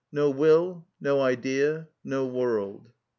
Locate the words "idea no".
1.21-2.25